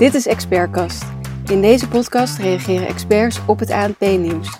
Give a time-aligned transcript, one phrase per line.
[0.00, 1.04] Dit is Expertcast.
[1.50, 4.58] In deze podcast reageren experts op het ANP-nieuws.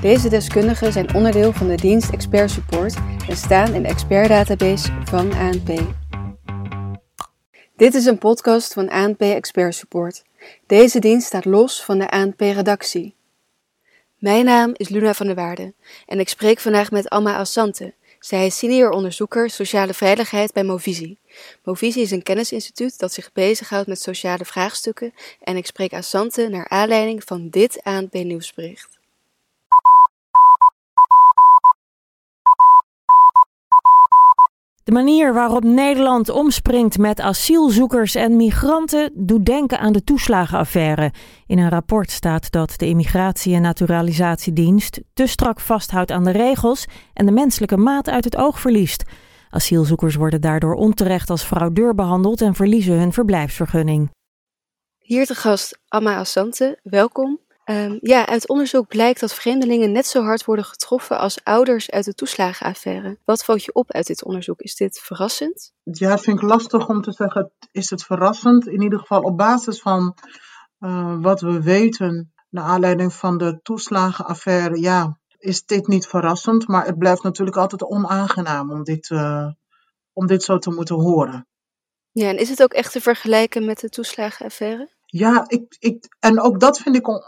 [0.00, 2.94] Deze deskundigen zijn onderdeel van de dienst Expert Support
[3.28, 5.68] en staan in de expertdatabase van ANP.
[7.76, 10.24] Dit is een podcast van ANP Expert Support.
[10.66, 13.14] Deze dienst staat los van de ANP-redactie.
[14.18, 15.74] Mijn naam is Luna van der Waarde
[16.06, 17.94] en ik spreek vandaag met Alma Assante.
[18.24, 21.18] Zij is senior onderzoeker sociale veiligheid bij Movisie.
[21.64, 26.68] Movisie is een kennisinstituut dat zich bezighoudt met sociale vraagstukken en ik spreek Assante naar
[26.68, 29.01] aanleiding van dit ANP-nieuwsbericht.
[34.84, 41.12] De manier waarop Nederland omspringt met asielzoekers en migranten doet denken aan de toeslagenaffaire.
[41.46, 46.86] In een rapport staat dat de Immigratie- en Naturalisatiedienst te strak vasthoudt aan de regels
[47.12, 49.04] en de menselijke maat uit het oog verliest.
[49.50, 54.10] Asielzoekers worden daardoor onterecht als fraudeur behandeld en verliezen hun verblijfsvergunning.
[54.98, 57.38] Hier te gast Amma Assante, welkom.
[57.64, 62.04] Um, ja, uit onderzoek blijkt dat vreemdelingen net zo hard worden getroffen als ouders uit
[62.04, 63.18] de toeslagenaffaire.
[63.24, 64.60] Wat valt je op uit dit onderzoek?
[64.60, 65.72] Is dit verrassend?
[65.82, 67.52] Ja, dat vind ik lastig om te zeggen.
[67.72, 68.66] Is het verrassend?
[68.66, 70.14] In ieder geval op basis van
[70.80, 76.68] uh, wat we weten, naar aanleiding van de toeslagenaffaire, ja, is dit niet verrassend.
[76.68, 79.48] Maar het blijft natuurlijk altijd onaangenaam om dit, uh,
[80.12, 81.46] om dit zo te moeten horen.
[82.10, 84.90] Ja, en is het ook echt te vergelijken met de toeslagenaffaire?
[85.06, 87.20] Ja, ik, ik, en ook dat vind ik on,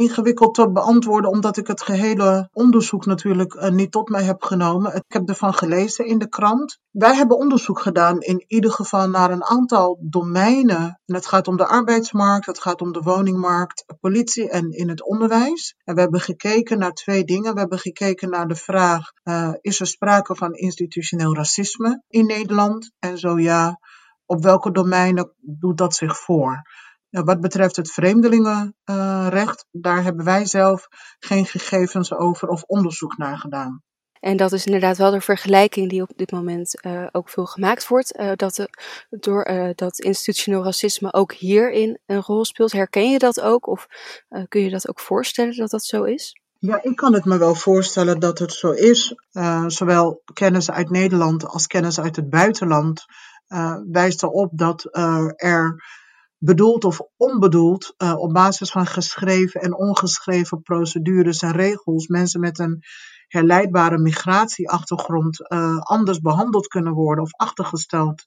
[0.00, 4.94] ingewikkeld te beantwoorden, omdat ik het gehele onderzoek natuurlijk uh, niet tot mij heb genomen.
[4.94, 6.78] Ik heb ervan gelezen in de krant.
[6.90, 11.00] Wij hebben onderzoek gedaan in ieder geval naar een aantal domeinen.
[11.06, 15.04] En het gaat om de arbeidsmarkt, het gaat om de woningmarkt, politie en in het
[15.04, 15.74] onderwijs.
[15.84, 17.54] En we hebben gekeken naar twee dingen.
[17.54, 22.90] We hebben gekeken naar de vraag, uh, is er sprake van institutioneel racisme in Nederland?
[22.98, 23.78] En zo ja,
[24.26, 26.62] op welke domeinen doet dat zich voor?
[27.10, 30.86] Wat betreft het vreemdelingenrecht, daar hebben wij zelf
[31.18, 33.82] geen gegevens over of onderzoek naar gedaan.
[34.20, 37.88] En dat is inderdaad wel de vergelijking die op dit moment uh, ook veel gemaakt
[37.88, 38.18] wordt.
[38.18, 38.68] Uh, dat, de,
[39.10, 42.72] door, uh, dat institutioneel racisme ook hierin een rol speelt.
[42.72, 43.66] Herken je dat ook?
[43.66, 43.86] Of
[44.48, 46.40] kun je dat ook voorstellen dat dat zo is?
[46.58, 49.14] Ja, ik kan het me wel voorstellen dat het zo is.
[49.66, 53.04] zowel kennis uit Nederland als kennis uit het buitenland
[53.90, 54.88] wijst erop dat
[55.36, 55.82] er
[56.42, 62.58] bedoeld of onbedoeld, uh, op basis van geschreven en ongeschreven procedures en regels, mensen met
[62.58, 62.82] een
[63.26, 68.26] herleidbare migratieachtergrond uh, anders behandeld kunnen worden of achtergesteld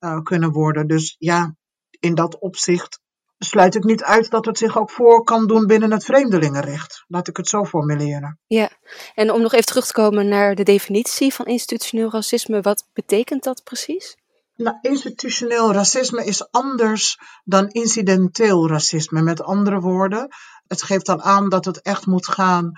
[0.00, 0.86] uh, kunnen worden.
[0.86, 1.54] Dus ja,
[2.00, 3.00] in dat opzicht
[3.38, 7.04] sluit ik niet uit dat het zich ook voor kan doen binnen het vreemdelingenrecht.
[7.06, 8.38] Laat ik het zo formuleren.
[8.46, 8.70] Ja,
[9.14, 13.42] en om nog even terug te komen naar de definitie van institutioneel racisme, wat betekent
[13.42, 14.16] dat precies?
[14.56, 19.22] Nou, institutioneel racisme is anders dan incidenteel racisme.
[19.22, 20.28] Met andere woorden,
[20.66, 22.72] het geeft dan aan dat het echt moet gaan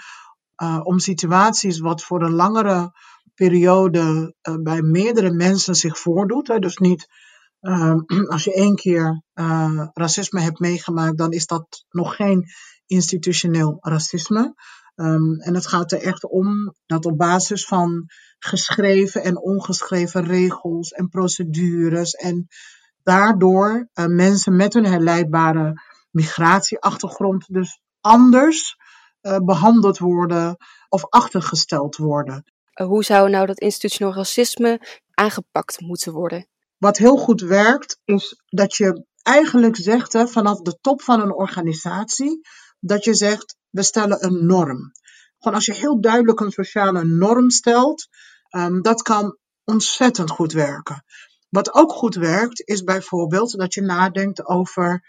[0.63, 2.93] uh, om situaties wat voor een langere
[3.35, 6.49] periode uh, bij meerdere mensen zich voordoet.
[6.49, 6.59] Hè.
[6.59, 7.07] Dus niet
[7.61, 7.95] uh,
[8.35, 9.23] als je één keer
[9.93, 12.45] racisme hebt meegemaakt, dan is dat nog geen
[12.87, 14.55] institutioneel racisme.
[14.97, 18.07] Um, en het gaat er echt om dat op basis van
[18.39, 22.49] geschreven en ongeschreven regels en procedures en
[23.03, 28.77] daardoor uh, mensen met een herleidbare migratieachtergrond dus anders
[29.23, 30.57] uh, behandeld worden
[30.89, 32.45] of achtergesteld worden.
[32.75, 36.47] Uh, hoe zou nou dat institutioneel racisme aangepakt moeten worden?
[36.79, 41.35] Wat heel goed werkt is dat je eigenlijk zegt hè, vanaf de top van een
[41.35, 42.41] organisatie
[42.81, 44.93] dat je zegt we stellen een norm.
[45.39, 48.09] Als je heel duidelijk een sociale norm stelt,
[48.51, 51.05] um, dat kan ontzettend goed werken.
[51.49, 55.05] Wat ook goed werkt, is bijvoorbeeld dat je nadenkt over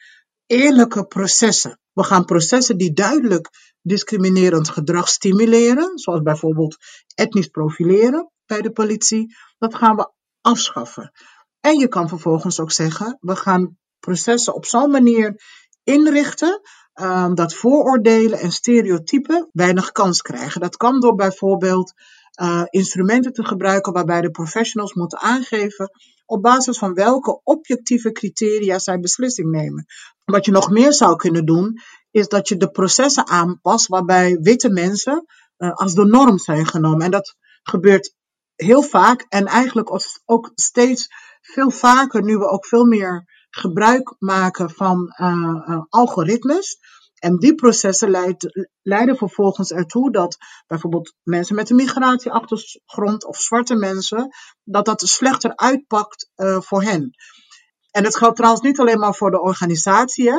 [0.45, 1.79] eerlijke processen.
[1.94, 3.50] We gaan processen die duidelijk
[3.81, 6.77] discriminerend gedrag stimuleren, zoals bijvoorbeeld
[7.16, 10.11] etnisch profileren bij de politie, dat gaan we
[10.41, 11.11] afschaffen.
[11.59, 15.42] En je kan vervolgens ook zeggen, we gaan processen op zo'n manier
[15.83, 16.62] inrichten
[17.01, 20.61] um, dat vooroordelen en stereotypen weinig kans krijgen.
[20.61, 21.94] Dat kan door bijvoorbeeld
[22.41, 25.89] uh, instrumenten te gebruiken waarbij de professionals moeten aangeven
[26.25, 29.85] op basis van welke objectieve criteria zij beslissing nemen.
[30.25, 31.79] Wat je nog meer zou kunnen doen,
[32.11, 35.25] is dat je de processen aanpast waarbij witte mensen
[35.57, 37.05] uh, als de norm zijn genomen.
[37.05, 38.15] En dat gebeurt
[38.55, 39.89] heel vaak en eigenlijk
[40.25, 41.07] ook steeds
[41.41, 46.77] veel vaker, nu we ook veel meer gebruik maken van uh, uh, algoritmes.
[47.17, 53.75] En die processen leid, leiden vervolgens ertoe dat bijvoorbeeld mensen met een migratieachtergrond of zwarte
[53.75, 54.29] mensen,
[54.63, 57.09] dat dat slechter uitpakt uh, voor hen.
[57.91, 60.31] En het geldt trouwens niet alleen maar voor de organisatie,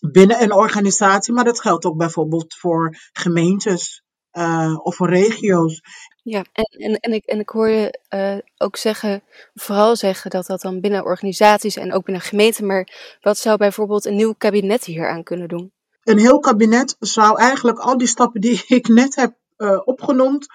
[0.00, 4.01] binnen een organisatie, maar dat geldt ook bijvoorbeeld voor gemeentes
[4.32, 5.80] uh, of voor regio's.
[6.22, 9.22] Ja, en, en, en, ik, en ik hoor je uh, ook zeggen,
[9.54, 14.04] vooral zeggen dat dat dan binnen organisaties en ook binnen gemeenten, maar wat zou bijvoorbeeld
[14.04, 15.72] een nieuw kabinet hier aan kunnen doen?
[16.02, 20.46] Een heel kabinet zou eigenlijk al die stappen die ik net heb uh, opgenoemd,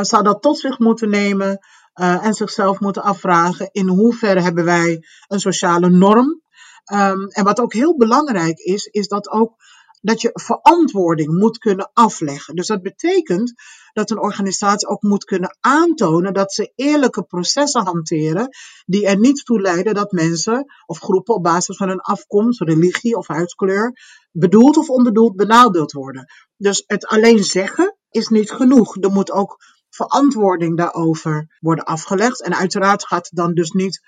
[0.00, 1.58] zou dat tot zich moeten nemen
[1.94, 6.42] en zichzelf moeten afvragen in hoeverre hebben wij een sociale norm.
[6.92, 9.54] Um, en wat ook heel belangrijk is, is dat ook
[10.02, 12.54] dat je verantwoording moet kunnen afleggen.
[12.54, 13.52] Dus dat betekent
[13.92, 18.48] dat een organisatie ook moet kunnen aantonen dat ze eerlijke processen hanteren
[18.84, 23.16] die er niet toe leiden dat mensen of groepen op basis van hun afkomst, religie
[23.16, 23.92] of huidskleur
[24.32, 26.26] bedoeld of onbedoeld benadeeld worden.
[26.56, 28.96] Dus het alleen zeggen is niet genoeg.
[28.96, 29.56] Er moet ook
[29.88, 32.42] verantwoording daarover worden afgelegd.
[32.42, 34.00] En uiteraard gaat het dan dus niet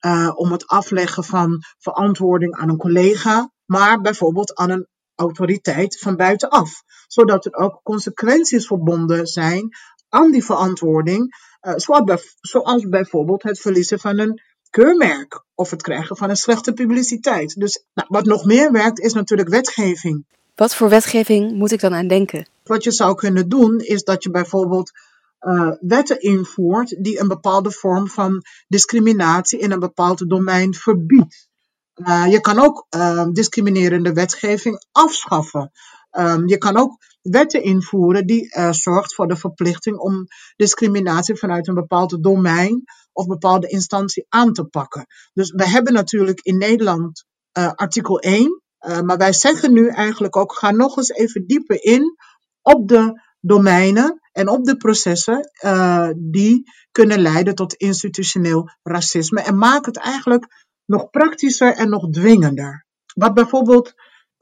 [0.00, 4.88] uh, om het afleggen van verantwoording aan een collega, maar bijvoorbeeld aan een
[5.20, 6.82] autoriteit van buitenaf.
[7.06, 9.68] Zodat er ook consequenties verbonden zijn
[10.08, 11.72] aan die verantwoording, uh,
[12.40, 14.40] zoals bijvoorbeeld het verliezen van een
[14.70, 17.60] keurmerk of het krijgen van een slechte publiciteit.
[17.60, 20.24] Dus nou, wat nog meer werkt is natuurlijk wetgeving.
[20.54, 22.46] Wat voor wetgeving moet ik dan aan denken?
[22.64, 24.90] Wat je zou kunnen doen is dat je bijvoorbeeld
[25.40, 31.48] uh, wetten invoert die een bepaalde vorm van discriminatie in een bepaald domein verbiedt.
[32.08, 35.70] Uh, je kan ook uh, discriminerende wetgeving afschaffen.
[36.18, 40.26] Um, je kan ook wetten invoeren die uh, zorgt voor de verplichting om
[40.56, 42.82] discriminatie vanuit een bepaald domein
[43.12, 45.06] of bepaalde instantie aan te pakken.
[45.32, 48.62] Dus we hebben natuurlijk in Nederland artikel 1,
[49.04, 52.16] maar wij zeggen nu eigenlijk ook, ga nog eens even dieper in
[52.62, 55.50] op de domeinen en op de processen
[56.16, 59.40] die kunnen leiden tot institutioneel racisme.
[59.40, 62.86] En maak het eigenlijk nog praktischer en nog dwingender.
[63.14, 63.94] Wat bijvoorbeeld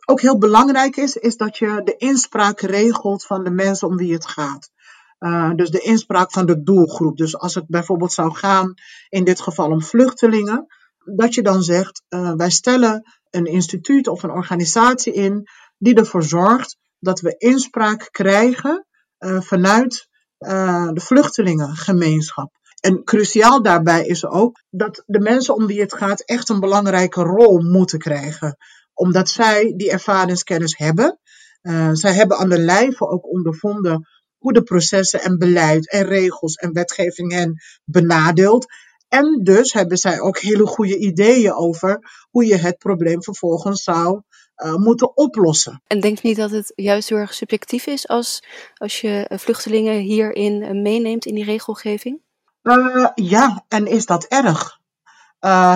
[0.06, 4.12] ook heel belangrijk is, is dat je de inspraak regelt van de mensen om wie
[4.12, 4.70] het gaat.
[5.18, 7.16] Uh, dus de inspraak van de doelgroep.
[7.16, 8.74] Dus als het bijvoorbeeld zou gaan,
[9.08, 10.66] in dit geval om vluchtelingen,
[11.04, 15.48] dat je dan zegt, uh, wij stellen een instituut of een organisatie in
[15.78, 18.86] die ervoor zorgt dat we inspraak krijgen
[19.18, 20.06] uh, vanuit
[20.38, 22.52] de vluchtelingengemeenschap.
[22.80, 27.22] En cruciaal daarbij is ook dat de mensen om wie het gaat echt een belangrijke
[27.22, 28.56] rol moeten krijgen.
[28.94, 31.18] Omdat zij die ervaringskennis hebben.
[31.62, 34.06] Uh, zij hebben aan de lijve ook ondervonden
[34.38, 37.54] hoe de processen en beleid en regels en wetgeving hen
[37.84, 38.66] benadeelt.
[39.08, 41.98] En dus hebben zij ook hele goede ideeën over
[42.30, 44.22] hoe je het probleem vervolgens zou
[44.64, 45.82] uh, moeten oplossen.
[45.86, 48.42] En denk je niet dat het juist heel erg subjectief is als,
[48.74, 52.20] als je eh, vluchtelingen hierin uh, meeneemt in die regelgeving?
[52.62, 54.76] Uh, ja, en is dat erg?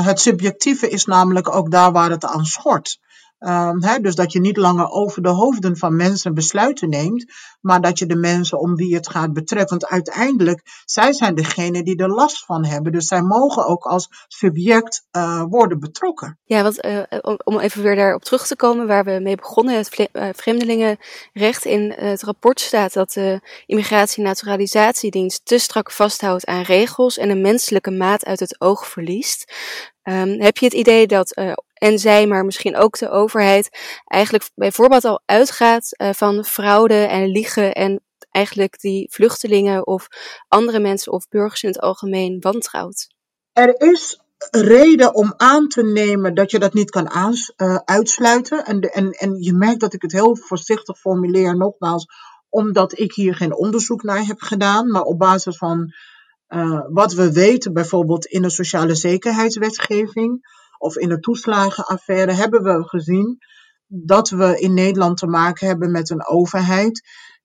[0.04, 2.98] het subjectieve is namelijk ook daar waar het aan schort.
[3.46, 7.24] Um, dus dat je niet langer over de hoofden van mensen besluiten neemt,
[7.60, 9.70] maar dat je de mensen om wie het gaat betreft.
[9.70, 12.92] Want uiteindelijk, zij zijn degene die er last van hebben.
[12.92, 16.38] Dus zij mogen ook als subject uh, worden betrokken.
[16.44, 17.02] Ja, want uh,
[17.44, 21.64] om even weer daarop terug te komen waar we mee begonnen, het vreemdelingenrecht.
[21.64, 27.30] In het rapport staat dat de Immigratie- en Naturalisatiedienst te strak vasthoudt aan regels en
[27.30, 29.52] een menselijke maat uit het oog verliest.
[30.02, 31.40] Um, heb je het idee dat
[31.82, 33.68] en zij, maar misschien ook de overheid,
[34.04, 40.08] eigenlijk bijvoorbeeld al uitgaat uh, van fraude en liegen en eigenlijk die vluchtelingen of
[40.48, 43.06] andere mensen of burgers in het algemeen wantrouwt?
[43.52, 44.20] Er is
[44.50, 48.64] reden om aan te nemen dat je dat niet kan uh, uitsluiten.
[48.64, 52.06] En, en, en je merkt dat ik het heel voorzichtig formuleer, nogmaals,
[52.48, 55.92] omdat ik hier geen onderzoek naar heb gedaan, maar op basis van
[56.48, 62.88] uh, wat we weten, bijvoorbeeld in de sociale zekerheidswetgeving of in de toeslagenaffaire, hebben we
[62.88, 63.38] gezien
[63.86, 67.02] dat we in Nederland te maken hebben met een overheid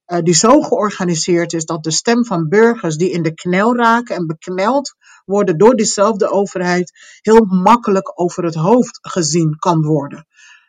[0.07, 4.15] uh, die zo georganiseerd is dat de stem van burgers die in de knel raken
[4.15, 6.91] en bekneld worden door diezelfde overheid
[7.21, 10.27] heel makkelijk over het hoofd gezien kan worden.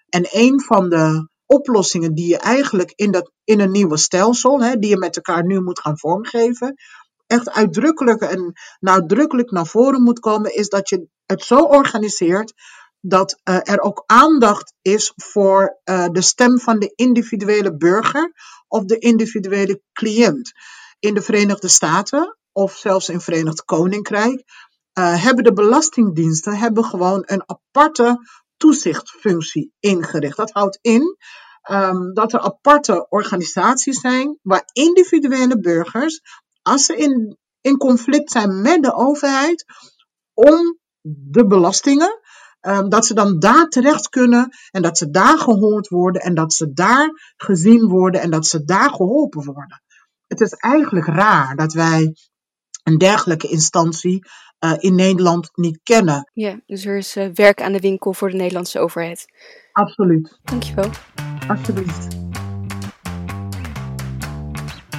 [0.08, 4.76] En een van de oplossingen die je eigenlijk in, dat, in een nieuwe stelsel, hè,
[4.78, 6.74] die je met elkaar nu moet gaan vormgeven,
[7.28, 12.52] echt uitdrukkelijk en nadrukkelijk naar voren moet komen, is dat je het zo organiseert
[13.00, 18.32] dat uh, er ook aandacht is voor uh, de stem van de individuele burger
[18.68, 20.52] of de individuele cliënt.
[20.98, 24.42] In de Verenigde Staten of zelfs in het Verenigd Koninkrijk
[24.98, 30.36] uh, hebben de belastingdiensten hebben gewoon een aparte toezichtfunctie ingericht.
[30.36, 31.16] Dat houdt in
[31.70, 36.20] um, dat er aparte organisaties zijn waar individuele burgers
[36.68, 39.64] als ze in, in conflict zijn met de overheid
[40.34, 42.20] om de belastingen
[42.60, 46.52] Ehm, dat ze dan daar terecht kunnen en dat ze daar gehoord worden en dat
[46.52, 49.82] ze daar gezien worden en dat ze daar geholpen worden.
[50.26, 52.14] Het is eigenlijk raar dat wij
[52.82, 54.26] een dergelijke instantie
[54.64, 56.30] uh, in Nederland niet kennen.
[56.32, 59.24] Ja, dus er is uh, werk aan de winkel voor de Nederlandse overheid.
[59.72, 60.38] Absoluut.
[60.42, 60.90] Dankjewel.
[61.48, 62.17] Alsjeblieft.